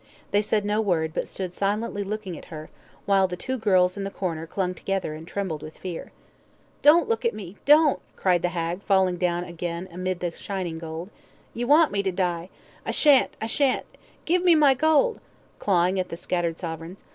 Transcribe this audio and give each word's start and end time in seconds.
They 0.31 0.41
said 0.41 0.65
no 0.65 0.81
word, 0.81 1.13
but 1.13 1.27
stood 1.27 1.53
silently 1.53 2.03
looking 2.03 2.35
at 2.35 2.45
her, 2.45 2.71
while 3.05 3.27
the 3.27 3.37
two 3.37 3.59
girls 3.59 3.95
in 3.97 4.03
the 4.03 4.09
corner 4.09 4.47
clung 4.47 4.73
together, 4.73 5.13
and 5.13 5.27
trembled 5.27 5.61
with 5.61 5.77
fear. 5.77 6.11
"Don't 6.81 7.07
look 7.07 7.23
at 7.23 7.35
me 7.35 7.57
don't," 7.65 7.99
cried 8.15 8.41
the 8.41 8.49
hag, 8.49 8.81
falling 8.81 9.17
down 9.17 9.43
again 9.43 9.87
amid 9.91 10.19
the 10.19 10.31
shining 10.31 10.79
gold. 10.79 11.11
"Ye 11.53 11.65
want 11.65 11.91
me 11.91 12.01
to 12.01 12.11
die, 12.11 12.49
I 12.83 12.89
shan't 12.89 13.37
I 13.39 13.45
shan't 13.45 13.85
give 14.25 14.43
me 14.43 14.55
my 14.55 14.73
gold," 14.73 15.19
clawing 15.59 15.99
at 15.99 16.09
the 16.09 16.17
scattered 16.17 16.57
sovereigns. 16.57 17.03